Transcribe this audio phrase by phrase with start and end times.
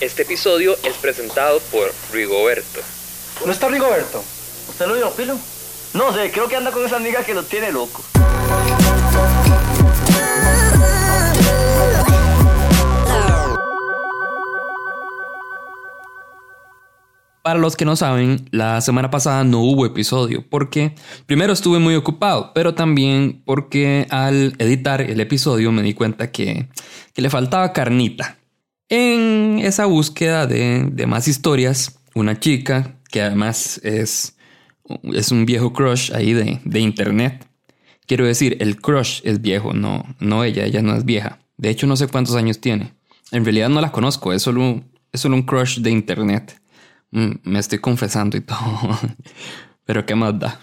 [0.00, 2.80] Este episodio es presentado por Rigoberto.
[3.44, 4.24] ¿No está Rigoberto?
[4.70, 5.36] ¿Usted lo vio, Pilo?
[5.92, 8.02] No sé, creo que anda con esa amiga que lo tiene loco.
[17.42, 20.94] Para los que no saben, la semana pasada no hubo episodio porque
[21.26, 26.70] primero estuve muy ocupado, pero también porque al editar el episodio me di cuenta que,
[27.12, 28.39] que le faltaba carnita.
[28.90, 34.36] En esa búsqueda de, de, más historias, una chica que además es,
[35.04, 37.46] es un viejo crush ahí de, de internet.
[38.06, 41.38] Quiero decir, el crush es viejo, no, no ella, ella no es vieja.
[41.56, 42.92] De hecho, no sé cuántos años tiene.
[43.30, 46.60] En realidad no la conozco, es solo, es solo un crush de internet.
[47.12, 48.58] Mm, me estoy confesando y todo.
[49.84, 50.60] Pero qué más da.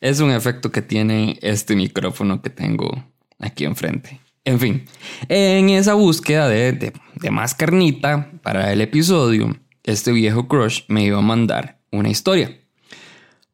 [0.00, 3.04] Es un efecto que tiene este micrófono que tengo
[3.38, 4.18] aquí enfrente.
[4.44, 4.86] En fin,
[5.28, 9.54] en esa búsqueda de, de, más carnita para el episodio,
[9.84, 12.58] este viejo crush me iba a mandar una historia.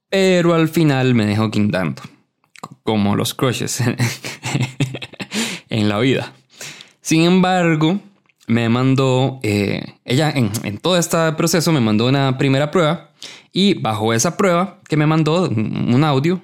[0.09, 2.03] Pero al final me dejó guindando.
[2.85, 3.81] Como los crushes
[5.69, 6.33] en la vida.
[7.01, 8.01] Sin embargo,
[8.47, 13.11] me mandó, eh, ella en, en, todo este proceso me mandó una primera prueba
[13.53, 16.43] y bajo esa prueba que me mandó un audio,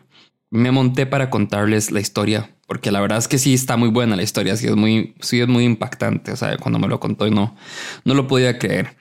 [0.50, 4.17] me monté para contarles la historia, porque la verdad es que sí está muy buena
[4.17, 7.29] la historia, sí es muy, sí es muy impactante, o sea, cuando me lo contó
[7.31, 7.55] no,
[8.06, 8.97] no lo podía creer.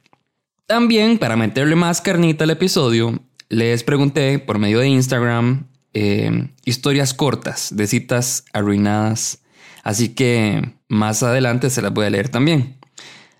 [0.66, 7.14] También, para meterle más carnita al episodio, les pregunté por medio de Instagram eh, historias
[7.14, 9.40] cortas de citas arruinadas,
[9.84, 12.76] así que más adelante se las voy a leer también.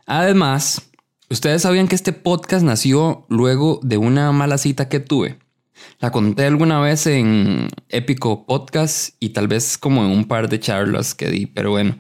[0.06, 0.82] Además,
[1.30, 5.40] ustedes sabían que este podcast nació luego de una mala cita que tuve.
[6.00, 10.60] La conté alguna vez en Épico Podcast y tal vez como en un par de
[10.60, 11.98] charlas que di, pero bueno,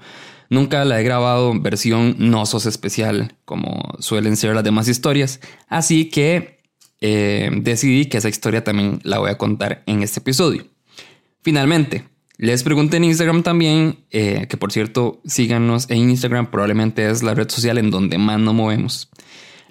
[0.49, 5.39] nunca la he grabado en versión no sos especial como suelen ser las demás historias.
[5.67, 6.61] Así que
[6.99, 10.65] eh, decidí que esa historia también la voy a contar en este episodio.
[11.41, 12.05] Finalmente,
[12.37, 17.35] les pregunté en Instagram también, eh, que por cierto, síganos en Instagram, probablemente es la
[17.35, 19.09] red social en donde más nos movemos.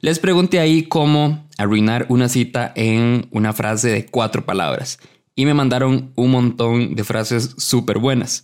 [0.03, 4.99] Les pregunté ahí cómo arruinar una cita en una frase de cuatro palabras
[5.37, 8.43] y me mandaron un montón de frases súper buenas.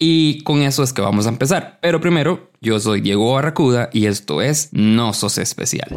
[0.00, 1.78] Y con eso es que vamos a empezar.
[1.82, 5.88] Pero primero, yo soy Diego Barracuda y esto es No Sos Especial.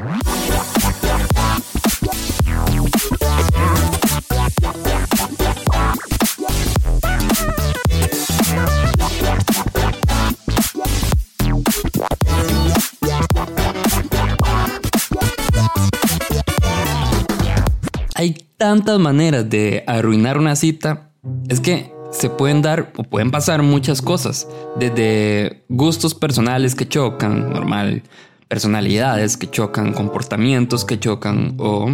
[18.61, 21.09] Tantas maneras de arruinar una cita.
[21.49, 24.47] Es que se pueden dar o pueden pasar muchas cosas.
[24.77, 28.03] Desde gustos personales que chocan, normal,
[28.47, 31.89] personalidades que chocan, comportamientos que chocan o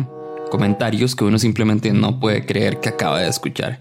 [0.52, 3.80] comentarios que uno simplemente no puede creer que acaba de escuchar.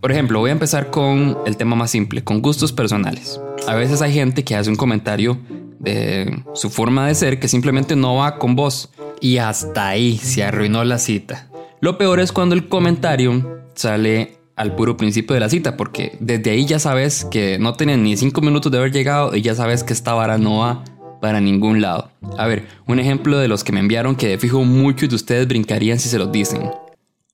[0.00, 3.40] Por ejemplo, voy a empezar con el tema más simple, con gustos personales.
[3.68, 5.38] A veces hay gente que hace un comentario
[5.78, 8.90] de su forma de ser que simplemente no va con vos
[9.20, 11.48] y hasta ahí se arruinó la cita.
[11.84, 16.50] Lo peor es cuando el comentario sale al puro principio de la cita, porque desde
[16.50, 19.84] ahí ya sabes que no tienen ni cinco minutos de haber llegado y ya sabes
[19.84, 20.82] que esta vara no va
[21.20, 22.10] para ningún lado.
[22.38, 25.46] A ver, un ejemplo de los que me enviaron que de fijo muchos de ustedes
[25.46, 26.70] brincarían si se los dicen.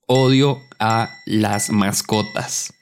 [0.05, 2.73] Odio a las mascotas.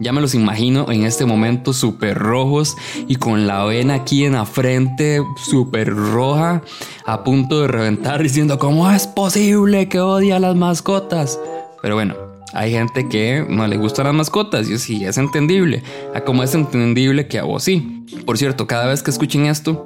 [0.00, 2.76] Ya me los imagino en este momento súper rojos
[3.08, 6.62] y con la vena aquí en la frente súper roja,
[7.04, 11.40] a punto de reventar diciendo cómo es posible que odie a las mascotas.
[11.82, 12.14] Pero bueno,
[12.52, 15.82] hay gente que no le gustan las mascotas y sí, es entendible.
[16.14, 18.04] A como es entendible que a vos sí.
[18.24, 19.84] Por cierto, cada vez que escuchen esto,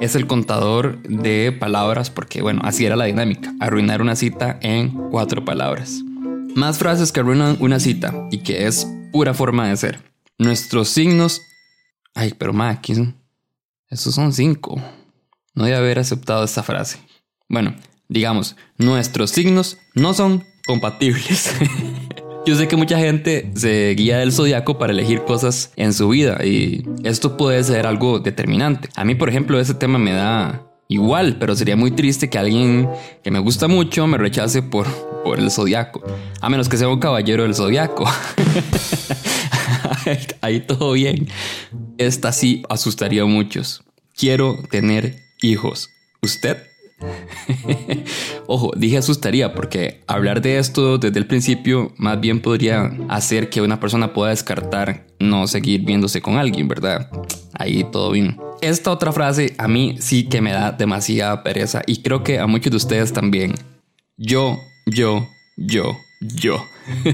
[0.00, 3.54] es el contador de palabras porque bueno, así era la dinámica.
[3.60, 6.02] Arruinar una cita en cuatro palabras.
[6.56, 10.02] Más frases que arruinan una cita y que es pura forma de ser.
[10.38, 11.40] Nuestros signos.
[12.16, 12.94] Ay, pero ma, aquí
[13.88, 14.82] esos son cinco.
[15.54, 16.98] No debe haber aceptado esta frase.
[17.48, 17.76] Bueno,
[18.08, 21.54] digamos, nuestros signos no son compatibles.
[22.44, 26.44] Yo sé que mucha gente se guía del zodiaco para elegir cosas en su vida
[26.44, 28.88] y esto puede ser algo determinante.
[28.96, 32.88] A mí, por ejemplo, ese tema me da igual, pero sería muy triste que alguien
[33.22, 34.86] que me gusta mucho me rechace por,
[35.22, 36.02] por el zodiaco,
[36.40, 38.04] a menos que sea un caballero del zodiaco.
[40.40, 41.28] Ahí todo bien.
[41.98, 43.82] Esta sí asustaría a muchos.
[44.16, 45.90] Quiero tener hijos.
[46.22, 46.58] ¿Usted?
[48.46, 53.62] Ojo, dije asustaría porque hablar de esto desde el principio más bien podría hacer que
[53.62, 57.10] una persona pueda descartar no seguir viéndose con alguien, ¿verdad?
[57.54, 58.36] Ahí todo bien.
[58.60, 62.46] Esta otra frase a mí sí que me da demasiada pereza y creo que a
[62.46, 63.54] muchos de ustedes también.
[64.16, 65.96] Yo, yo, yo,
[66.34, 66.66] yo.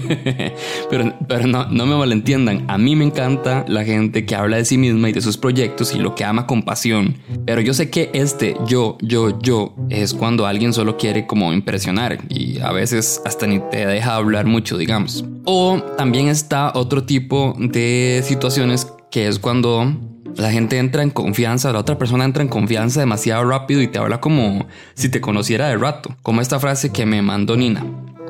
[0.90, 4.64] pero pero no, no me malentiendan, a mí me encanta la gente que habla de
[4.64, 7.16] sí misma y de sus proyectos y lo que ama con pasión.
[7.46, 12.18] Pero yo sé que este yo, yo, yo es cuando alguien solo quiere como impresionar
[12.28, 15.24] y a veces hasta ni te deja hablar mucho, digamos.
[15.44, 19.92] O también está otro tipo de situaciones que es cuando
[20.36, 23.98] la gente entra en confianza, la otra persona entra en confianza demasiado rápido y te
[23.98, 27.84] habla como si te conociera de rato, como esta frase que me mandó Nina.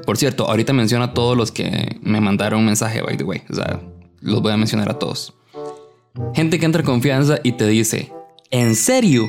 [0.06, 3.42] Por cierto, ahorita menciono a todos los que me mandaron un mensaje, by the way.
[3.50, 3.80] O sea,
[4.20, 5.34] los voy a mencionar a todos.
[6.34, 8.12] Gente que entra en confianza y te dice,
[8.50, 9.26] ¿en serio?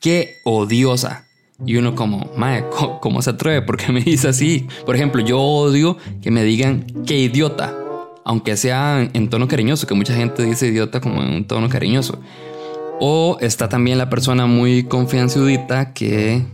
[0.00, 1.26] ¡Qué odiosa!
[1.64, 2.64] Y uno como, mae,
[3.00, 3.62] ¿cómo, se atreve?
[3.62, 4.66] ¿Por qué me dice así?
[4.84, 7.76] Por ejemplo, yo odio que me digan, ¡qué idiota!
[8.24, 12.20] Aunque sea en tono cariñoso, que mucha gente dice idiota como en un tono cariñoso.
[13.00, 16.46] O está también la persona muy confianzudita que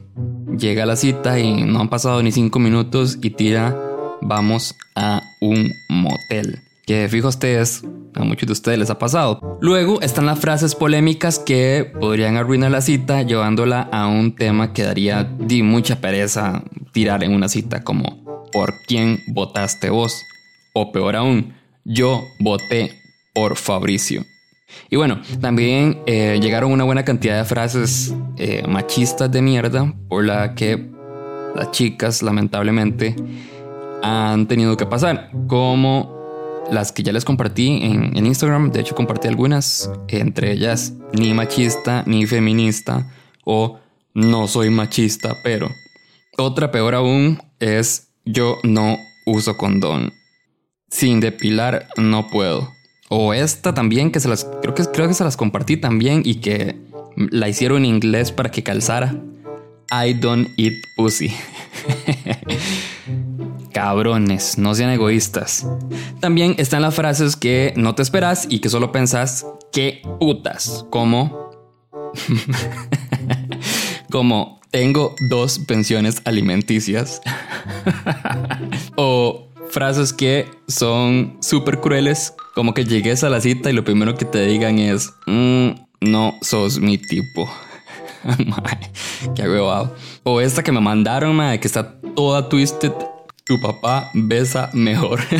[0.57, 3.77] llega a la cita y no han pasado ni cinco minutos y tira,
[4.21, 6.61] vamos a un motel.
[6.87, 7.85] Que fijo ustedes,
[8.15, 9.59] a muchos de ustedes les ha pasado.
[9.61, 14.85] Luego están las frases polémicas que podrían arruinar la cita llevándola a un tema que
[14.85, 16.63] daría di mucha pereza
[16.93, 20.25] tirar en una cita como ¿por quién votaste vos?
[20.73, 21.55] O peor aún,
[21.85, 22.93] yo voté
[23.35, 24.25] por Fabricio.
[24.91, 30.25] Y bueno, también eh, llegaron una buena cantidad de frases eh, machistas de mierda por
[30.25, 30.91] la que
[31.55, 33.17] las chicas lamentablemente
[34.03, 36.17] han tenido que pasar, como
[36.71, 41.33] las que ya les compartí en, en Instagram, de hecho compartí algunas, entre ellas ni
[41.35, 43.11] machista ni feminista
[43.45, 43.79] o
[44.15, 45.71] no soy machista, pero
[46.37, 50.13] otra peor aún es yo no uso condón.
[50.91, 52.78] Sin depilar no puedo.
[53.09, 54.47] O esta también, que se las.
[54.63, 56.77] Creo que, creo que se las compartí también y que
[57.17, 59.17] la hicieron en inglés para que calzara.
[59.91, 61.35] I don't eat pussy.
[63.73, 65.67] Cabrones, no sean egoístas.
[66.21, 70.85] También están las frases que no te esperas y que solo pensás que putas.
[70.91, 71.49] Como.
[74.11, 77.23] como tengo dos pensiones alimenticias.
[78.97, 84.17] o frases que son súper crueles, como que llegues a la cita y lo primero
[84.17, 85.69] que te digan es, mm,
[86.01, 87.51] no sos mi tipo.
[89.35, 89.95] qué huevado.
[90.25, 92.93] O esta que me mandaron, madre, que está toda twisted.
[93.45, 95.21] Tu papá besa mejor.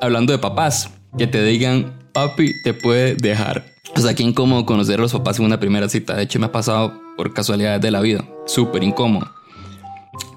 [0.00, 3.66] Hablando de papás, que te digan, papi, te puede dejar.
[3.94, 6.16] O sea, qué incómodo conocer a los papás en una primera cita.
[6.16, 8.24] De hecho, me ha pasado por casualidades de la vida.
[8.46, 9.35] Súper incómodo.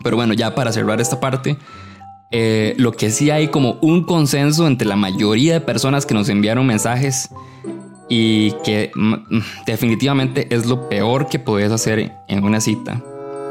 [0.04, 1.58] Pero bueno, ya para cerrar esta parte,
[2.32, 6.30] eh, lo que sí hay como un consenso entre la mayoría de personas que nos
[6.30, 7.30] enviaron mensajes
[8.08, 9.14] y que mm,
[9.66, 13.04] definitivamente es lo peor que puedes hacer en una cita.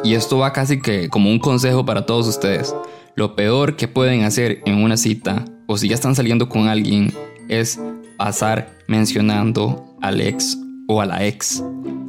[0.05, 2.75] Y esto va casi que como un consejo para todos ustedes.
[3.17, 7.13] Lo peor que pueden hacer en una cita o si ya están saliendo con alguien
[7.49, 7.81] es
[8.17, 10.57] pasar mencionando al ex
[10.87, 11.63] o a la ex.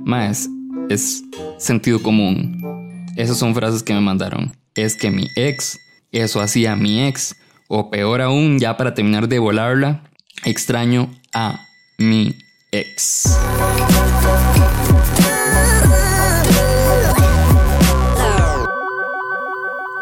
[0.05, 0.47] Más
[0.89, 1.23] es
[1.57, 2.68] sentido común.
[3.19, 4.55] Esas son frases que me mandaron.
[4.75, 5.77] Es que mi ex,
[6.13, 7.35] eso hacía mi ex.
[7.67, 10.09] O peor aún, ya para terminar de volarla,
[10.45, 11.59] extraño a
[11.97, 12.33] mi
[12.71, 13.37] ex.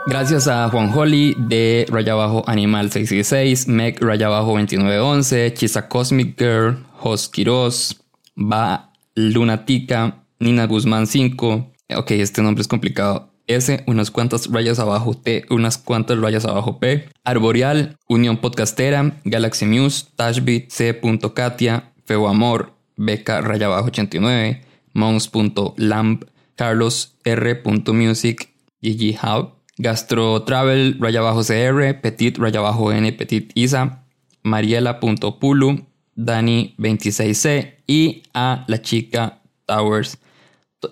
[0.05, 6.37] Gracias a Juan Holly de Raya Abajo Animal 666, Meg Raya Abajo 2911, Chisa Cosmic
[6.37, 7.99] Girl, Jos Quiroz,
[8.37, 13.31] Va Lunatica, Nina Guzmán 5, Ok, este nombre es complicado.
[13.47, 17.07] S, unas cuantas rayas abajo, T, unas cuantas rayas abajo, P.
[17.23, 20.99] Arboreal, Unión Podcastera, Galaxy News, Tashbit, C.
[21.33, 26.25] Katia, Feo Amor, Beca raya abajo 89, Mons.lamp,
[26.55, 27.61] Carlos R.
[27.93, 28.49] Music,
[28.81, 34.03] Gigi Hub, Gastro Travel, raya abajo CR, Petit raya abajo N, Petit Isa,
[34.43, 40.17] Mariela.pulu, Dani 26C y a la chica Towers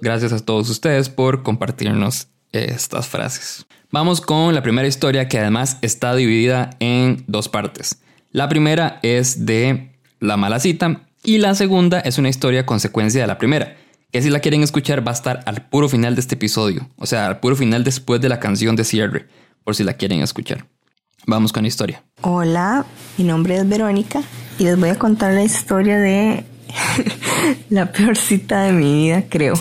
[0.02, 3.66] Gracias a todos ustedes por compartirnos estas frases.
[3.92, 8.02] Vamos con la primera historia que además está dividida en dos partes.
[8.32, 13.28] La primera es de la mala cita y la segunda es una historia consecuencia de
[13.28, 13.78] la primera,
[14.12, 17.06] que si la quieren escuchar va a estar al puro final de este episodio, o
[17.06, 19.28] sea, al puro final después de la canción de cierre,
[19.64, 20.68] por si la quieren escuchar.
[21.28, 22.04] Vamos con la historia.
[22.22, 22.86] Hola,
[23.18, 24.22] mi nombre es Verónica
[24.60, 26.46] y les voy a contar la historia de
[27.70, 29.56] la peor cita de mi vida, creo.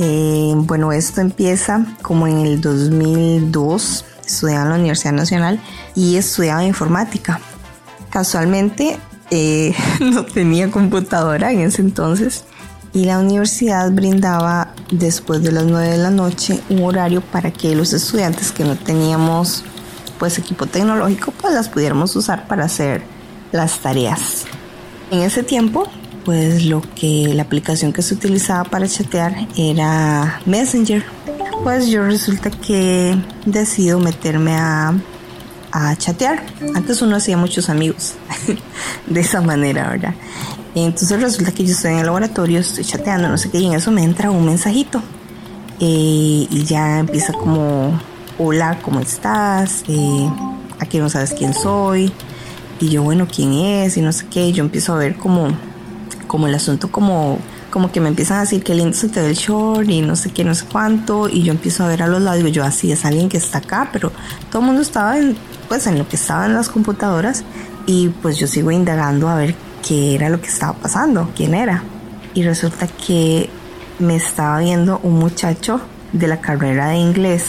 [0.00, 4.04] Eh, bueno, esto empieza como en el 2002.
[4.26, 5.60] Estudiaba en la Universidad Nacional
[5.94, 7.40] y estudiaba informática.
[8.10, 8.98] Casualmente
[9.30, 12.44] eh, no tenía computadora en ese entonces
[12.94, 17.74] y la universidad brindaba después de las 9 de la noche un horario para que
[17.74, 19.64] los estudiantes que no teníamos
[20.18, 23.02] pues equipo tecnológico pues las pudiéramos usar para hacer
[23.50, 24.44] las tareas.
[25.10, 25.88] En ese tiempo
[26.24, 31.04] pues lo que la aplicación que se utilizaba para chatear era Messenger.
[31.64, 34.94] Pues yo resulta que decido meterme a,
[35.72, 36.44] a chatear.
[36.74, 38.14] Antes uno hacía muchos amigos
[39.06, 40.14] de esa manera, ¿verdad?
[40.74, 43.74] Entonces resulta que yo estoy en el laboratorio, estoy chateando, no sé qué, y en
[43.74, 45.00] eso me entra un mensajito.
[45.80, 48.00] Eh, y ya empieza como,
[48.38, 49.84] hola, ¿cómo estás?
[49.88, 50.28] Eh,
[50.80, 52.12] aquí no sabes quién soy.
[52.80, 53.96] Y yo, bueno, ¿quién es?
[53.96, 54.48] Y no sé qué.
[54.48, 55.48] Y yo empiezo a ver como
[56.34, 57.38] como el asunto como
[57.70, 60.16] como que me empiezan a decir que lindo se te ve el short y no
[60.16, 62.64] sé qué, no sé cuánto, y yo empiezo a ver a los lados, digo yo
[62.64, 64.12] así es alguien que está acá, pero
[64.50, 65.36] todo el mundo estaba en,
[65.68, 67.44] pues en lo que estaba en las computadoras
[67.86, 69.54] y pues yo sigo indagando a ver
[69.86, 71.82] qué era lo que estaba pasando, quién era.
[72.34, 73.48] Y resulta que
[73.98, 75.80] me estaba viendo un muchacho
[76.12, 77.44] de la carrera de inglés,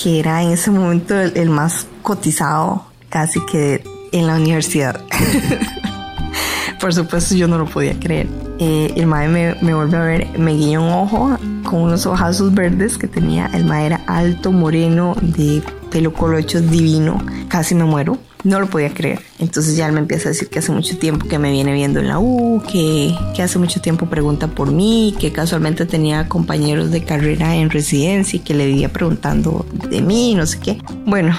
[0.00, 5.00] que era en ese momento el, el más cotizado casi que en la universidad.
[6.80, 8.26] Por supuesto, yo no lo podía creer.
[8.58, 12.54] Eh, el mae me, me, vuelve a ver, me guiña un ojo con unos ojazos
[12.54, 13.46] verdes que tenía.
[13.52, 17.22] El mae era alto, moreno, de pelo colocho divino.
[17.48, 18.18] Casi me muero.
[18.44, 19.20] No lo podía creer.
[19.38, 22.00] Entonces ya él me empieza a decir que hace mucho tiempo que me viene viendo
[22.00, 26.90] en la U, que, que hace mucho tiempo pregunta por mí, que casualmente tenía compañeros
[26.90, 30.82] de carrera en residencia y que le vivía preguntando de mí, no sé qué.
[31.06, 31.36] Bueno,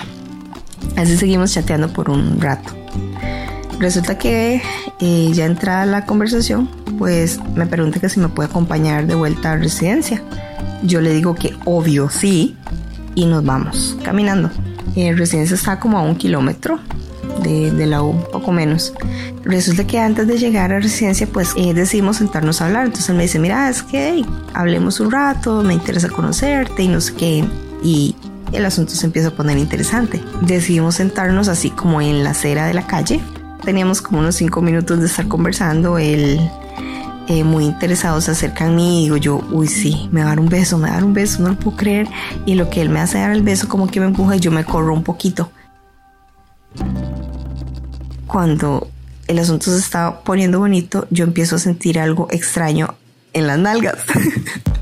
[0.95, 2.73] así seguimos chateando por un rato.
[3.79, 4.61] Resulta que
[4.99, 9.53] eh, ya entrada la conversación, pues me pregunta que si me puede acompañar de vuelta
[9.53, 10.21] a residencia.
[10.83, 12.55] Yo le digo que obvio sí
[13.15, 14.51] y nos vamos caminando.
[14.95, 16.79] Eh, residencia está como a un kilómetro
[17.41, 18.93] de, la U, poco menos.
[19.43, 22.85] Resulta que antes de llegar a residencia, pues eh, decidimos sentarnos a hablar.
[22.85, 24.23] Entonces él me dice, mira, es que
[24.53, 27.45] hablemos un rato, me interesa conocerte y no sé qué.
[27.83, 28.15] Y
[28.51, 30.21] el asunto se empieza a poner interesante.
[30.41, 33.21] Decidimos sentarnos así como en la acera de la calle
[33.63, 36.39] teníamos como unos cinco minutos de estar conversando, él
[37.27, 40.29] eh, muy interesado se acerca a mí y digo yo, uy sí, me va a
[40.29, 42.07] dar un beso, me va a dar un beso, no lo puedo creer.
[42.45, 44.51] Y lo que él me hace dar el beso como que me empuja y yo
[44.51, 45.49] me corro un poquito.
[48.27, 48.89] Cuando
[49.27, 52.95] el asunto se está poniendo bonito, yo empiezo a sentir algo extraño
[53.31, 53.97] en las nalgas.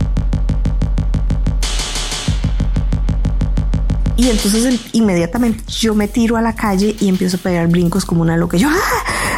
[4.22, 8.22] Y entonces inmediatamente yo me tiro a la calle y empiezo a pegar brincos como
[8.22, 8.56] una loca.
[8.56, 8.76] Yo, ¡ah!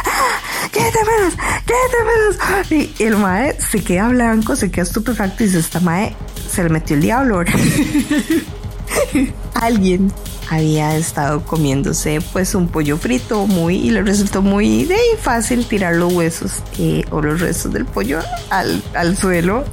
[0.04, 0.68] ¡Ah!
[0.70, 1.32] ¿Qué te menos?
[1.64, 2.36] ¿Qué te menos?
[2.98, 6.14] Y el mae se queda blanco, se queda estupefacto y dice, esta mae
[6.50, 7.40] se le metió el diablo.
[9.54, 10.12] Alguien
[10.50, 14.86] había estado comiéndose pues un pollo frito muy y le resultó muy
[15.18, 19.64] fácil tirar los huesos eh, o los restos del pollo al, al suelo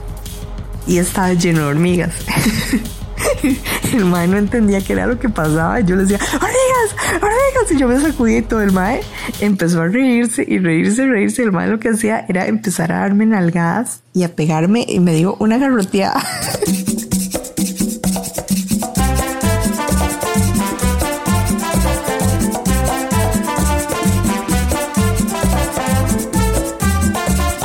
[0.87, 2.13] y estaba lleno de hormigas.
[3.93, 5.79] el mae no entendía qué era lo que pasaba.
[5.81, 6.95] Yo le decía, ¡Hormigas!
[7.15, 7.71] ¡Hormigas!
[7.71, 9.01] Y yo me sacudí y todo el mae
[9.39, 11.43] empezó a reírse y reírse, reírse.
[11.43, 15.13] El mae lo que hacía era empezar a darme nalgadas y a pegarme y me
[15.13, 16.23] dio una garroteada.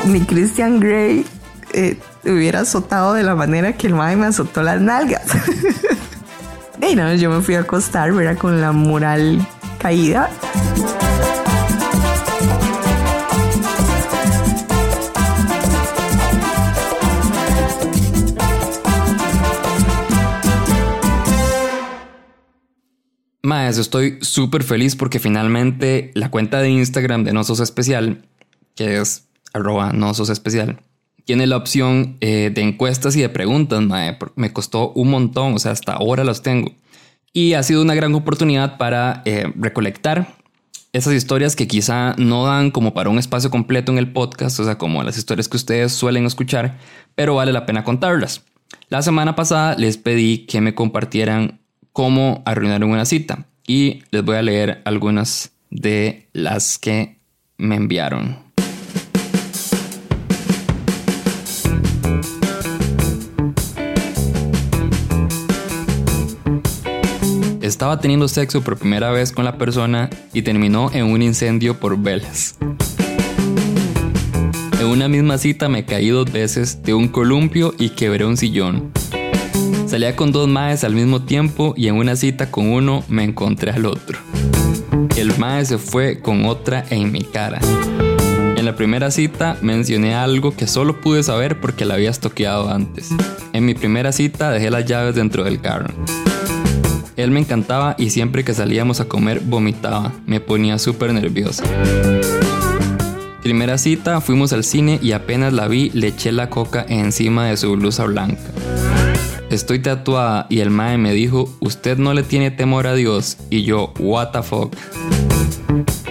[0.06, 1.26] Mi Christian Grey
[1.76, 5.26] eh, hubiera azotado de la manera que el mae me azotó las nalgas.
[6.90, 8.38] y no, yo me fui a acostar, ¿verdad?
[8.38, 9.46] Con la moral
[9.78, 10.30] caída.
[23.42, 28.24] Maes, estoy súper feliz porque finalmente la cuenta de Instagram de Nosos Especial,
[28.74, 30.80] que es arroba Nosos Especial,
[31.26, 33.82] tiene la opción eh, de encuestas y de preguntas.
[33.82, 34.16] Mae.
[34.36, 36.72] Me costó un montón, o sea, hasta ahora las tengo.
[37.32, 40.36] Y ha sido una gran oportunidad para eh, recolectar
[40.92, 44.64] esas historias que quizá no dan como para un espacio completo en el podcast, o
[44.64, 46.78] sea, como las historias que ustedes suelen escuchar,
[47.14, 48.44] pero vale la pena contarlas.
[48.88, 51.60] La semana pasada les pedí que me compartieran
[51.92, 57.18] cómo arruinar una cita y les voy a leer algunas de las que
[57.58, 58.45] me enviaron.
[67.76, 71.98] Estaba teniendo sexo por primera vez con la persona y terminó en un incendio por
[71.98, 72.56] velas.
[74.80, 78.92] En una misma cita me caí dos veces de un columpio y quebré un sillón.
[79.86, 83.72] Salía con dos maes al mismo tiempo y en una cita con uno me encontré
[83.72, 84.20] al otro.
[85.14, 87.60] El mae se fue con otra en mi cara.
[88.56, 93.10] En la primera cita mencioné algo que solo pude saber porque la había estoqueado antes.
[93.52, 95.92] En mi primera cita dejé las llaves dentro del carro.
[97.16, 100.12] Él me encantaba y siempre que salíamos a comer vomitaba.
[100.26, 101.64] Me ponía súper nerviosa.
[103.42, 107.56] Primera cita, fuimos al cine y apenas la vi le eché la coca encima de
[107.56, 108.42] su blusa blanca.
[109.50, 113.38] Estoy tatuada y el mae me dijo, usted no le tiene temor a Dios.
[113.48, 114.74] Y yo, what the fuck.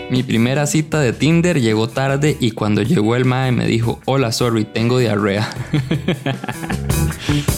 [0.09, 4.31] Mi primera cita de Tinder llegó tarde y cuando llegó el mae me dijo, hola,
[4.31, 5.49] sorry, tengo diarrea.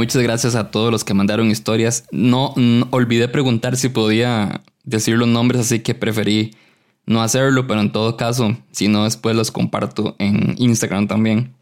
[0.00, 2.06] Muchas gracias a todos los que mandaron historias.
[2.10, 2.54] No,
[2.90, 6.56] olvidé preguntar si podía decir los nombres, así que preferí
[7.04, 11.54] no hacerlo, pero en todo caso, si no, después los comparto en Instagram también.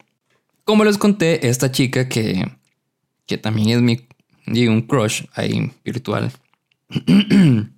[0.62, 2.48] Como les conté, esta chica que,
[3.26, 6.30] que también es mi un crush ahí virtual,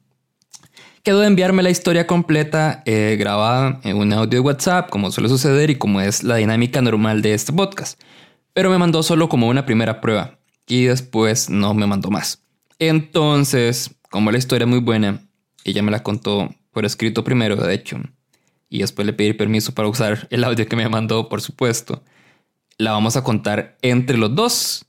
[1.02, 5.30] quedó de enviarme la historia completa eh, grabada en un audio de WhatsApp, como suele
[5.30, 7.98] suceder y como es la dinámica normal de este podcast.
[8.52, 10.39] Pero me mandó solo como una primera prueba
[10.70, 12.42] y después no me mandó más.
[12.78, 15.20] Entonces, como la historia es muy buena,
[15.64, 17.98] ella me la contó por escrito primero, de hecho,
[18.70, 22.02] y después le pedí permiso para usar el audio que me mandó, por supuesto
[22.80, 24.86] la vamos a contar entre los dos,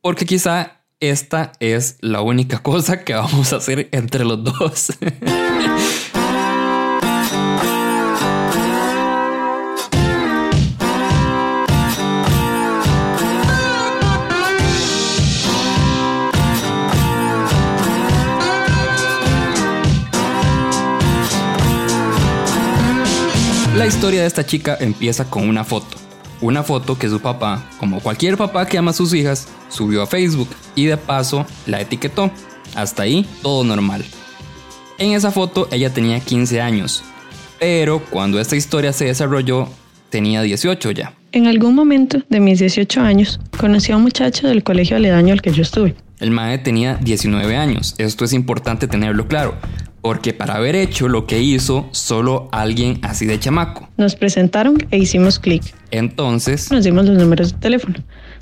[0.00, 4.92] porque quizá esta es la única cosa que vamos a hacer entre los dos.
[23.88, 25.96] historia de esta chica empieza con una foto
[26.40, 30.06] una foto que su papá, como cualquier papá que ama a sus hijas, subió a
[30.06, 32.30] Facebook y de paso la etiquetó.
[32.74, 34.04] Hasta ahí todo normal.
[34.98, 37.02] En esa foto ella tenía 15 años,
[37.58, 39.68] pero cuando esta historia se desarrolló
[40.10, 41.14] tenía 18 ya.
[41.32, 45.42] En algún momento de mis 18 años conocí a un muchacho del colegio aledaño al
[45.42, 45.94] que yo estuve.
[46.20, 49.54] El mae tenía 19 años, esto es importante tenerlo claro,
[50.00, 53.88] porque para haber hecho lo que hizo solo alguien así de chamaco.
[53.96, 55.62] Nos presentaron e hicimos clic.
[55.90, 57.96] Entonces nos dimos los números de teléfono.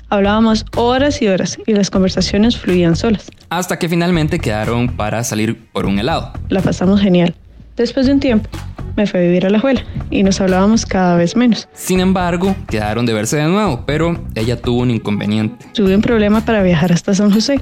[0.09, 3.29] Hablábamos horas y horas y las conversaciones fluían solas.
[3.49, 6.31] Hasta que finalmente quedaron para salir por un helado.
[6.49, 7.35] La pasamos genial.
[7.75, 8.49] Después de un tiempo,
[8.97, 11.69] me fui a vivir a la escuela y nos hablábamos cada vez menos.
[11.73, 15.65] Sin embargo, quedaron de verse de nuevo, pero ella tuvo un inconveniente.
[15.73, 17.61] Tuve un problema para viajar hasta San José,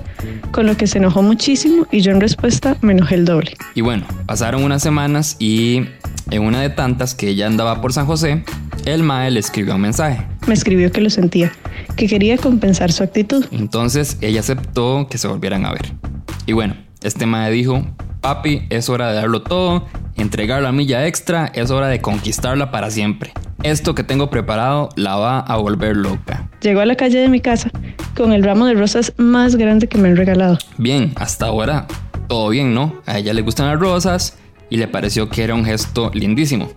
[0.52, 3.54] con lo que se enojó muchísimo y yo en respuesta me enojé el doble.
[3.76, 5.86] Y bueno, pasaron unas semanas y
[6.32, 8.44] en una de tantas que ella andaba por San José,
[8.86, 10.26] el Mae le escribió un mensaje.
[10.48, 11.52] Me escribió que lo sentía,
[11.98, 13.46] que quería compensar su actitud.
[13.52, 15.94] Entonces ella aceptó que se volvieran a ver.
[16.46, 17.86] Y bueno, este Mae dijo,
[18.22, 22.90] papi, es hora de darlo todo, entregar la milla extra, es hora de conquistarla para
[22.90, 23.32] siempre.
[23.62, 26.50] Esto que tengo preparado la va a volver loca.
[26.62, 27.70] Llegó a la calle de mi casa
[28.16, 30.58] con el ramo de rosas más grande que me han regalado.
[30.78, 31.88] Bien, hasta ahora
[32.28, 32.96] todo bien, ¿no?
[33.06, 34.38] A ella le gustan las rosas
[34.70, 36.72] y le pareció que era un gesto lindísimo.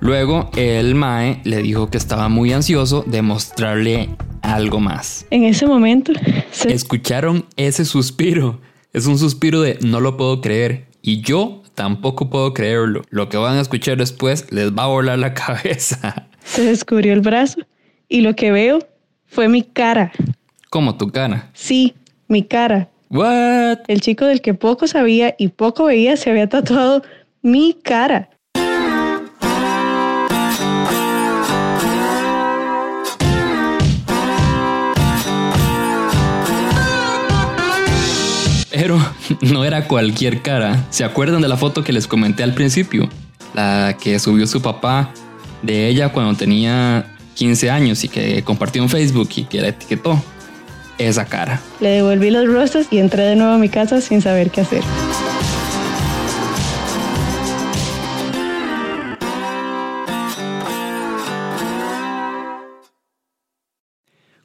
[0.00, 4.08] Luego el Mae le dijo que estaba muy ansioso de mostrarle
[4.40, 5.26] algo más.
[5.30, 6.12] En ese momento...
[6.66, 8.60] Escucharon ese suspiro.
[8.94, 10.84] Es un suspiro de no lo puedo creer.
[11.02, 13.02] Y yo tampoco puedo creerlo.
[13.10, 16.28] Lo que van a escuchar después les va a volar la cabeza.
[16.44, 17.60] Se descubrió el brazo
[18.08, 18.78] y lo que veo
[19.26, 20.12] fue mi cara.
[20.70, 21.50] ¿Cómo tu cara?
[21.54, 21.94] Sí,
[22.28, 22.88] mi cara.
[23.10, 23.78] What?
[23.88, 27.02] El chico del que poco sabía y poco veía se había tatuado
[27.42, 28.30] mi cara.
[38.74, 38.98] Pero
[39.40, 40.84] no era cualquier cara.
[40.90, 43.08] ¿Se acuerdan de la foto que les comenté al principio?
[43.54, 45.10] La que subió su papá
[45.62, 50.22] de ella cuando tenía 15 años y que compartió en Facebook y que la etiquetó.
[50.96, 51.60] Esa cara.
[51.80, 54.82] Le devolví los rosas y entré de nuevo a mi casa sin saber qué hacer.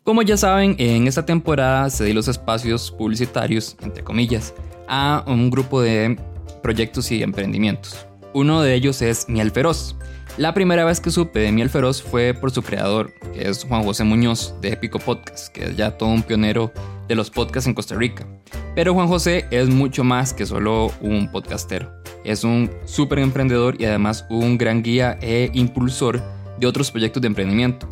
[0.09, 4.55] Como ya saben, en esta temporada se di los espacios publicitarios, entre comillas,
[4.87, 6.17] a un grupo de
[6.63, 8.07] proyectos y emprendimientos.
[8.33, 9.95] Uno de ellos es Miel Feroz.
[10.39, 13.83] La primera vez que supe de Miel Feroz fue por su creador, que es Juan
[13.83, 16.71] José Muñoz de Épico Podcast, que es ya todo un pionero
[17.07, 18.25] de los podcasts en Costa Rica.
[18.73, 21.87] Pero Juan José es mucho más que solo un podcastero.
[22.25, 26.19] Es un súper emprendedor y además un gran guía e impulsor
[26.59, 27.87] de otros proyectos de emprendimiento.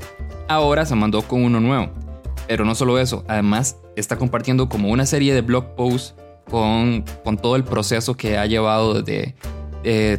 [0.47, 2.06] Ahora se mandó con uno nuevo.
[2.47, 6.15] Pero no solo eso, además está compartiendo como una serie de blog posts
[6.49, 9.35] con, con todo el proceso que ha llevado desde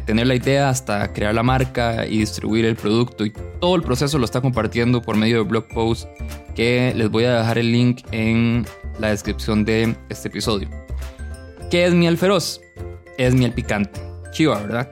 [0.05, 3.25] tener la idea hasta crear la marca y distribuir el producto.
[3.25, 6.07] Y todo el proceso lo está compartiendo por medio de blog posts
[6.55, 8.65] que les voy a dejar el link en
[8.99, 10.69] la descripción de este episodio.
[11.69, 12.61] ¿Qué es miel feroz?
[13.17, 14.01] Es miel picante.
[14.31, 14.89] Chiva, ¿verdad?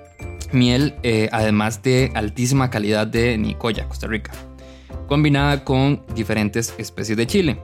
[0.52, 4.32] Miel, eh, además de altísima calidad de Nicoya, Costa Rica,
[5.08, 7.62] combinada con diferentes especies de chile.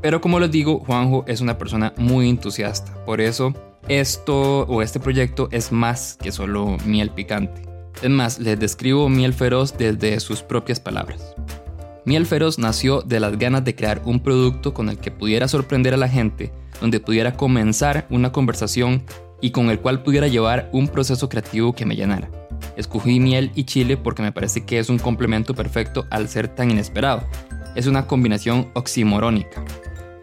[0.00, 2.92] Pero como les digo, Juanjo es una persona muy entusiasta.
[3.04, 3.54] Por eso
[3.88, 7.62] esto o este proyecto es más que solo miel picante.
[8.02, 11.34] Es más, les describo Miel Feroz desde sus propias palabras.
[12.04, 15.94] Miel Feroz nació de las ganas de crear un producto con el que pudiera sorprender
[15.94, 19.04] a la gente, donde pudiera comenzar una conversación
[19.40, 22.30] y con el cual pudiera llevar un proceso creativo que me llenara.
[22.76, 26.70] Escogí miel y chile porque me parece que es un complemento perfecto al ser tan
[26.70, 27.22] inesperado.
[27.74, 29.64] Es una combinación oximorónica,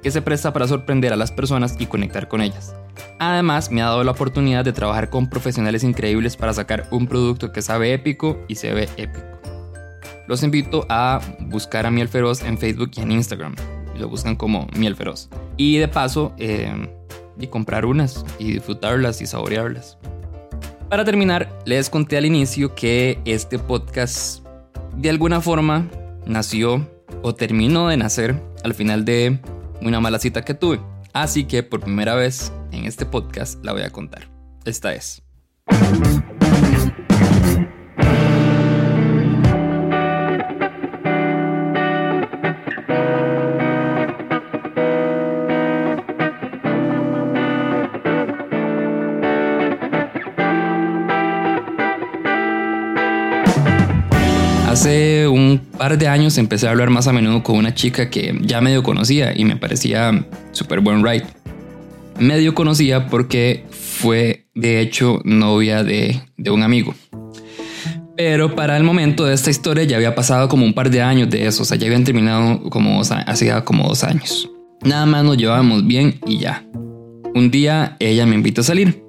[0.02, 2.76] que se presta para sorprender a las personas y conectar con ellas.
[3.20, 7.52] Además, me ha dado la oportunidad de trabajar con profesionales increíbles para sacar un producto
[7.52, 9.26] que sabe épico y se ve épico.
[10.28, 13.56] Los invito a buscar a Miel Feroz en Facebook y en Instagram.
[13.98, 15.30] Lo buscan como Miel Feroz.
[15.58, 16.72] Y de paso, eh,
[17.40, 19.98] y comprar unas y disfrutarlas y saborearlas.
[20.92, 24.46] Para terminar, les conté al inicio que este podcast
[24.94, 25.90] de alguna forma
[26.26, 26.86] nació
[27.22, 29.40] o terminó de nacer al final de
[29.82, 30.82] una mala cita que tuve.
[31.14, 34.28] Así que por primera vez en este podcast la voy a contar.
[34.66, 35.24] Esta es.
[55.92, 58.82] Par de años empecé a hablar más a menudo con una chica que ya medio
[58.82, 61.26] conocía y me parecía súper buen ride.
[62.18, 66.96] Medio conocía porque fue de hecho novia de, de un amigo.
[68.16, 71.30] Pero para el momento de esta historia ya había pasado como un par de años
[71.30, 74.50] de eso, o sea, ya habían terminado como hacía como dos años.
[74.86, 76.66] Nada más nos llevábamos bien y ya.
[77.36, 79.04] Un día ella me invita a salir.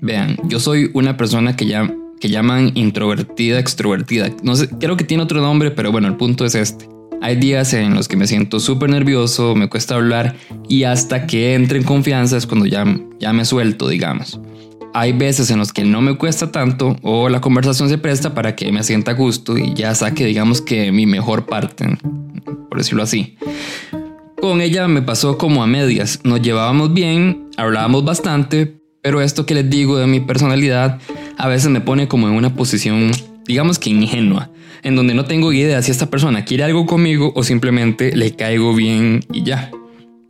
[0.00, 4.30] Vean, yo soy una persona que ya que llaman introvertida, extrovertida.
[4.42, 6.88] No sé, creo que tiene otro nombre, pero bueno, el punto es este.
[7.20, 10.34] Hay días en los que me siento súper nervioso, me cuesta hablar
[10.66, 12.86] y hasta que entre en confianza es cuando ya,
[13.20, 14.40] ya me suelto, digamos.
[14.94, 18.56] Hay veces en los que no me cuesta tanto o la conversación se presta para
[18.56, 21.98] que me sienta a gusto y ya saque, digamos que mi mejor parte,
[22.70, 23.36] por decirlo así.
[24.40, 29.52] Con ella me pasó como a medias, nos llevábamos bien, hablábamos bastante, pero esto que
[29.52, 30.98] les digo de mi personalidad
[31.38, 33.10] a veces me pone como en una posición,
[33.46, 34.50] digamos que ingenua,
[34.82, 38.74] en donde no tengo idea si esta persona quiere algo conmigo o simplemente le caigo
[38.74, 39.70] bien y ya.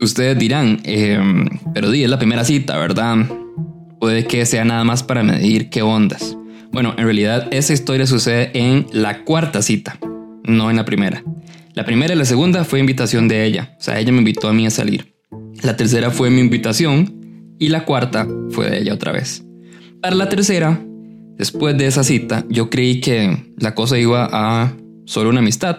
[0.01, 3.17] Ustedes dirán, em, pero di, es la primera cita, ¿verdad?
[3.99, 6.37] Puede que sea nada más para medir qué ondas.
[6.71, 9.97] Bueno, en realidad esa historia sucede en la cuarta cita,
[10.43, 11.23] no en la primera.
[11.73, 14.53] La primera y la segunda fue invitación de ella, o sea, ella me invitó a
[14.53, 15.15] mí a salir.
[15.61, 19.43] La tercera fue mi invitación y la cuarta fue de ella otra vez.
[20.01, 20.79] Para la tercera,
[21.37, 24.73] después de esa cita, yo creí que la cosa iba a
[25.05, 25.77] solo una amistad,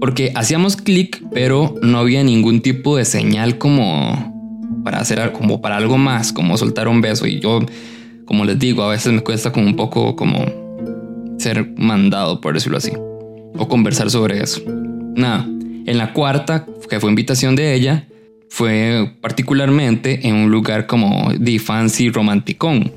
[0.00, 4.34] porque hacíamos clic, pero no había ningún tipo de señal como
[4.84, 7.60] para hacer como para algo más, como soltar un beso y yo,
[8.24, 10.44] como les digo, a veces me cuesta como un poco como
[11.38, 14.62] ser mandado, por decirlo así, o conversar sobre eso.
[15.14, 18.08] Nada, en la cuarta, que fue invitación de ella,
[18.48, 22.92] fue particularmente en un lugar como de fancy romanticón.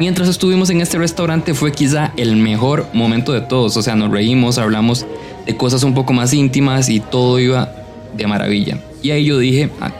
[0.00, 4.10] Mientras estuvimos en este restaurante fue quizá el mejor momento de todos, o sea, nos
[4.10, 5.04] reímos, hablamos
[5.44, 7.70] de cosas un poco más íntimas y todo iba
[8.16, 8.78] de maravilla.
[9.02, 9.92] Y ahí yo dije, ah,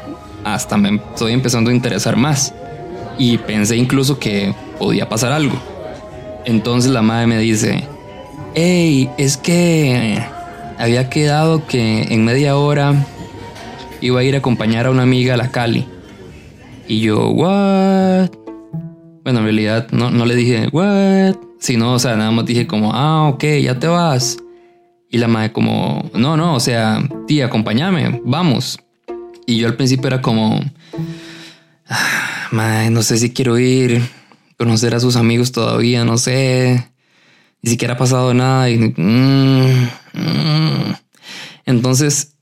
[0.43, 2.55] hasta me estoy empezando a interesar más.
[3.19, 5.61] Y pensé incluso que podía pasar algo.
[6.47, 7.85] Entonces la madre me dice,
[8.55, 10.19] hey, es que
[10.79, 12.95] había quedado que en media hora
[14.01, 15.87] iba a ir a acompañar a una amiga a la Cali.
[16.89, 18.40] Y yo, what?
[19.23, 21.37] Bueno, en realidad no, no le dije, what?
[21.59, 24.39] Sino, o sea, nada más dije como, ah, ok, ya te vas.
[25.11, 28.79] Y la madre como, no, no, o sea, tía, acompáñame, vamos.
[29.47, 30.61] Y yo al principio era como,
[31.89, 34.01] ah, madre, no sé si quiero ir
[34.61, 36.87] conocer a sus amigos todavía, no sé.
[37.63, 38.69] ni siquiera ha pasado nada.
[38.69, 40.95] Y, mm, mm.
[41.65, 42.37] Entonces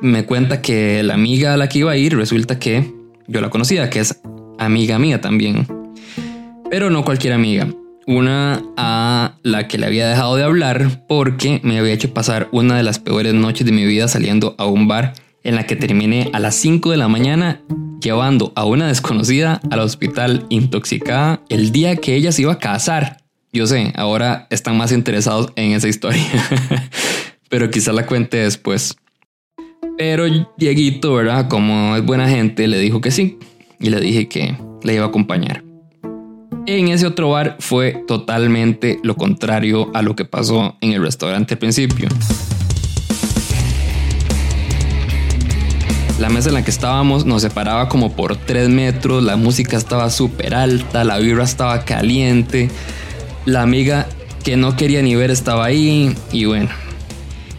[0.00, 2.92] me cuenta que la amiga a la que iba a ir resulta que
[3.26, 4.20] yo la conocía, que es
[4.64, 5.66] amiga mía también.
[6.70, 7.68] Pero no cualquier amiga.
[8.06, 12.76] Una a la que le había dejado de hablar porque me había hecho pasar una
[12.76, 15.12] de las peores noches de mi vida saliendo a un bar
[15.44, 17.60] en la que terminé a las 5 de la mañana
[18.00, 23.18] llevando a una desconocida al hospital intoxicada el día que ella se iba a casar.
[23.52, 26.24] Yo sé, ahora están más interesados en esa historia,
[27.50, 28.96] pero quizá la cuente después.
[29.98, 30.24] Pero
[30.56, 31.48] Dieguito, ¿verdad?
[31.48, 33.38] Como es buena gente, le dijo que sí
[33.82, 35.62] y le dije que le iba a acompañar.
[36.66, 41.54] En ese otro bar fue totalmente lo contrario a lo que pasó en el restaurante
[41.54, 42.08] al principio.
[46.20, 50.08] La mesa en la que estábamos nos separaba como por 3 metros, la música estaba
[50.08, 52.70] súper alta, la vibra estaba caliente,
[53.44, 54.06] la amiga
[54.44, 56.70] que no quería ni ver estaba ahí y bueno.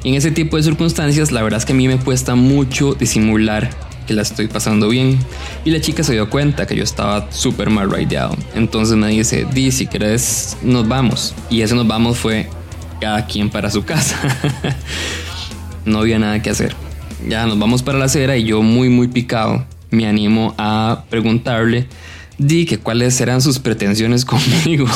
[0.05, 3.69] En ese tipo de circunstancias la verdad es que a mí me cuesta mucho disimular
[4.05, 5.19] que la estoy pasando bien.
[5.65, 8.35] Y la chica se dio cuenta que yo estaba súper mal raideado.
[8.55, 11.33] Entonces me dice, Di, si querés, nos vamos.
[11.49, 12.49] Y ese nos vamos fue
[12.99, 14.19] cada quien para su casa.
[15.85, 16.75] no había nada que hacer.
[17.27, 21.87] Ya nos vamos para la acera y yo muy, muy picado me animo a preguntarle,
[22.39, 24.25] Di, que cuáles eran sus pretensiones
[24.65, 24.87] conmigo.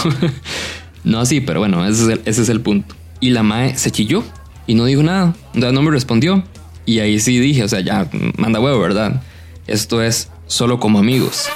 [1.04, 2.96] no así, pero bueno, ese es, el, ese es el punto.
[3.20, 4.24] Y la Mae se chilló
[4.66, 5.36] y no dijo nada.
[5.54, 6.44] No me respondió.
[6.88, 9.22] Y ahí sí dije, o sea, ya manda huevo, ¿verdad?
[9.68, 11.50] Esto es solo como amigos.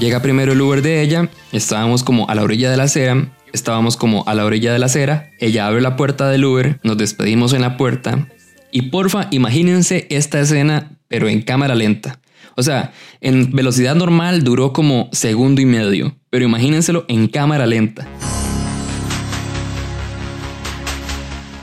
[0.00, 3.98] Llega primero el Uber de ella, estábamos como a la orilla de la acera, estábamos
[3.98, 7.52] como a la orilla de la acera, ella abre la puerta del Uber, nos despedimos
[7.52, 8.28] en la puerta,
[8.70, 12.20] y porfa, imagínense esta escena, pero en cámara lenta.
[12.56, 18.06] O sea, en velocidad normal duró como segundo y medio, pero imagínenselo en cámara lenta.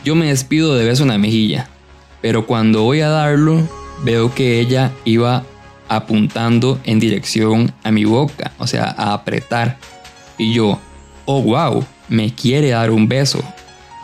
[0.03, 1.69] Yo me despido de beso en la mejilla,
[2.21, 3.61] pero cuando voy a darlo,
[4.03, 5.43] veo que ella iba
[5.87, 9.77] apuntando en dirección a mi boca, o sea, a apretar.
[10.37, 10.79] Y yo,
[11.25, 13.43] oh wow, me quiere dar un beso.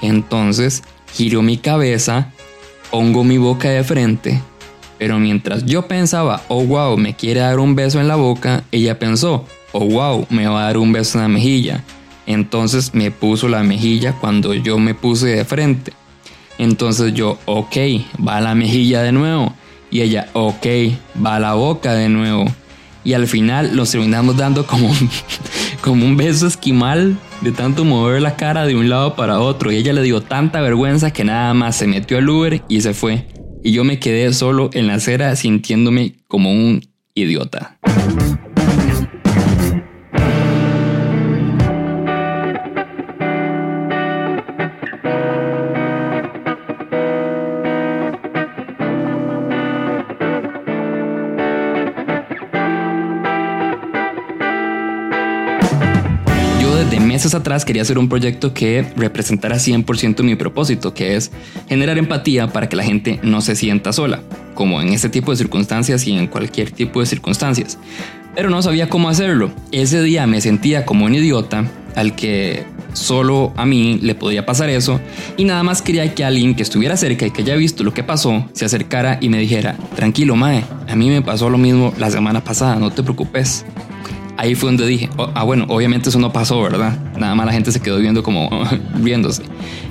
[0.02, 0.84] Entonces
[1.14, 2.32] giro mi cabeza
[2.92, 4.42] Pongo mi boca de frente,
[5.00, 9.00] pero mientras yo pensaba, oh wow, me quiere dar un beso en la boca, ella
[9.00, 11.84] pensó, oh wow, me va a dar un beso en la mejilla.
[12.28, 15.94] Entonces me puso la mejilla cuando yo me puse de frente.
[16.58, 17.78] Entonces yo, ok,
[18.26, 19.54] va la mejilla de nuevo.
[19.90, 20.68] Y ella, ok,
[21.26, 22.46] va la boca de nuevo.
[23.04, 24.94] Y al final nos terminamos dando como,
[25.82, 29.76] como un beso esquimal de tanto mover la cara de un lado para otro y
[29.76, 33.28] ella le dio tanta vergüenza que nada más se metió al Uber y se fue.
[33.64, 36.82] Y yo me quedé solo en la acera sintiéndome como un
[37.16, 37.80] idiota.
[57.22, 61.30] Meses atrás quería hacer un proyecto que representara 100% mi propósito, que es
[61.70, 64.24] generar empatía para que la gente no se sienta sola,
[64.56, 67.78] como en este tipo de circunstancias y en cualquier tipo de circunstancias.
[68.34, 69.52] Pero no sabía cómo hacerlo.
[69.72, 74.72] Ese día me sentía como un idiota al que solo a mí le podía pasar
[74.72, 75.00] eso
[75.38, 78.04] y nada más quería que alguien que estuviera cerca y que haya visto lo que
[78.04, 82.10] pasó se acercara y me dijera, tranquilo Mae, a mí me pasó lo mismo la
[82.10, 83.64] semana pasada, no te preocupes
[84.38, 86.98] ahí fue donde dije, oh, ah, bueno, obviamente eso no pasó, ¿verdad?
[87.18, 88.50] Nada más la gente se quedó viendo como
[88.96, 89.44] viéndose.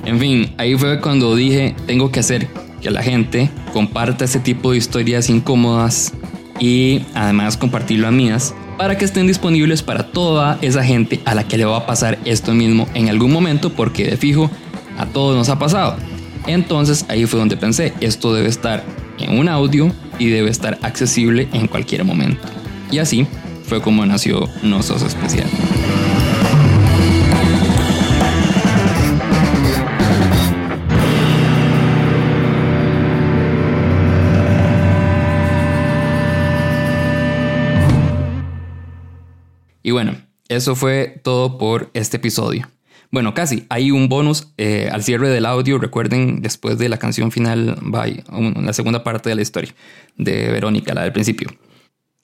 [0.05, 2.48] En fin, ahí fue cuando dije, tengo que hacer
[2.81, 6.14] que la gente comparta ese tipo de historias incómodas
[6.59, 11.44] y además compartirlo a mías para que estén disponibles para toda esa gente a la
[11.46, 14.50] que le va a pasar esto mismo en algún momento porque de fijo
[14.96, 15.96] a todos nos ha pasado.
[16.46, 18.83] Entonces ahí fue donde pensé, esto debe estar
[19.18, 22.48] en un audio y debe estar accesible en cualquier momento.
[22.90, 23.26] Y así
[23.70, 25.48] fue como nació No Sos Especial.
[39.85, 40.16] Y bueno,
[40.48, 42.68] eso fue todo por este episodio.
[43.12, 43.66] Bueno, casi.
[43.68, 45.78] Hay un bonus eh, al cierre del audio.
[45.78, 49.72] Recuerden, después de la canción final, va la segunda parte de la historia
[50.16, 51.50] de Verónica, la del principio.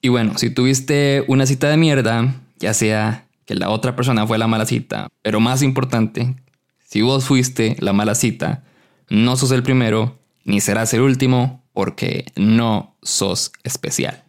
[0.01, 4.37] Y bueno, si tuviste una cita de mierda, ya sea que la otra persona fue
[4.37, 6.35] la mala cita, pero más importante,
[6.85, 8.63] si vos fuiste la mala cita,
[9.09, 14.23] no sos el primero ni serás el último porque no sos especial.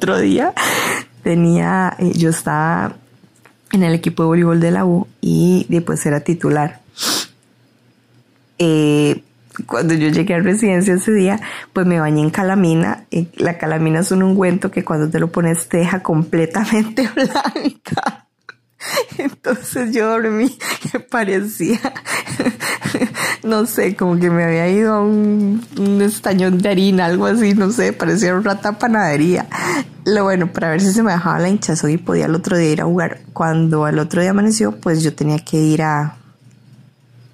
[0.00, 0.54] Otro día
[1.22, 2.96] tenía, eh, yo estaba
[3.72, 6.80] en el equipo de voleibol de la U y después era titular.
[8.58, 9.22] Eh,
[9.66, 11.38] cuando yo llegué a residencia ese día,
[11.74, 13.04] pues me bañé en calamina.
[13.10, 18.26] Y la calamina es un ungüento que cuando te lo pones te deja completamente blanca.
[19.18, 20.56] Entonces yo dormí
[20.90, 21.80] que parecía,
[23.42, 27.54] no sé, como que me había ido a un, un estañón de harina, algo así,
[27.54, 29.46] no sé, parecía una rata panadería.
[30.04, 32.72] Lo bueno, para ver si se me dejaba la hinchazón y podía al otro día
[32.72, 33.20] ir a jugar.
[33.32, 36.16] Cuando al otro día amaneció, pues yo tenía que ir a,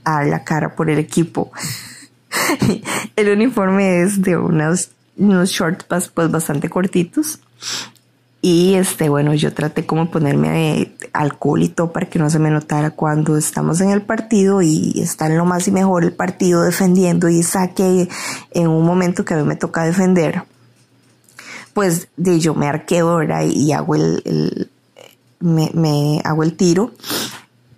[0.04, 1.52] a dar la cara por el equipo.
[3.16, 7.40] el uniforme es de unos, unos shorts pues bastante cortitos
[8.42, 12.38] y este, bueno, yo traté como ponerme eh, alcohol y todo para que no se
[12.38, 16.12] me notara cuando estamos en el partido y está en lo más y mejor el
[16.12, 18.08] partido defendiendo y saque
[18.52, 20.44] en un momento que a mí me toca defender.
[21.74, 24.70] Pues de yo me arqueo ahora y hago el, el
[25.40, 26.92] me, me hago el tiro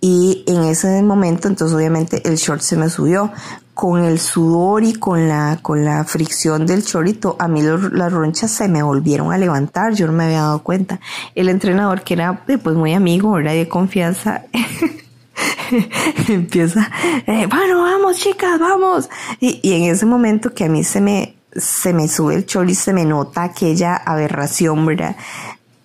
[0.01, 3.31] y en ese momento entonces obviamente el short se me subió
[3.79, 8.51] con el sudor y con la, con la fricción del chorito, a mí las ronchas
[8.51, 10.99] se me volvieron a levantar, yo no me había dado cuenta.
[11.33, 14.43] El entrenador, que era pues muy amigo, era de confianza,
[16.27, 16.91] empieza,
[17.25, 19.09] eh, bueno, vamos chicas, vamos.
[19.39, 22.69] Y, y, en ese momento que a mí se me, se me sube el chor
[22.69, 25.15] y se me nota aquella aberración, ¿verdad?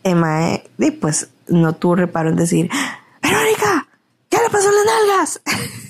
[0.02, 2.68] Emma, eh, pues no tuvo reparo en decir,
[3.22, 3.87] Verónica,
[4.28, 5.40] ¿qué le pasó a las nalgas?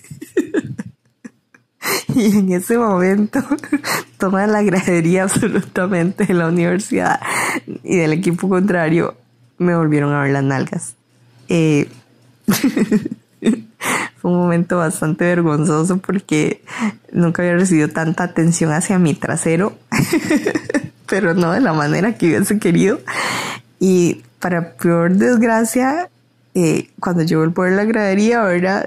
[2.15, 3.41] Y en ese momento
[4.19, 7.21] toda la gradería absolutamente de la universidad
[7.83, 9.17] y del equipo contrario
[9.59, 10.95] me volvieron a ver las nalgas.
[11.49, 11.89] Eh,
[14.21, 16.63] fue un momento bastante vergonzoso porque
[17.13, 19.77] nunca había recibido tanta atención hacia mi trasero,
[21.07, 23.01] pero no de la manera que hubiese querido.
[23.79, 26.09] Y para peor desgracia,
[26.55, 28.87] eh, cuando yo vuelvo a ver la gradería, ¿verdad?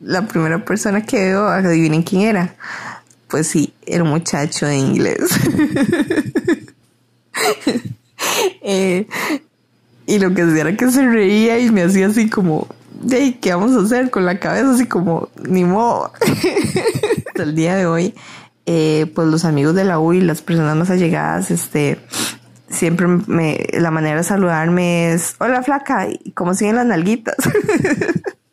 [0.00, 2.54] La primera persona que veo, adivinen quién era.
[3.28, 5.18] Pues sí, un muchacho de inglés.
[8.62, 9.06] eh,
[10.06, 12.68] y lo que hacía era que se reía y me hacía así como,
[13.10, 14.10] hey, ¿qué vamos a hacer?
[14.10, 16.12] Con la cabeza así como, ni modo.
[17.34, 18.14] El día de hoy,
[18.64, 21.98] eh, pues los amigos de la U y las personas más allegadas, este,
[22.68, 27.36] siempre me, la manera de saludarme es, hola flaca, ¿y cómo siguen las nalguitas?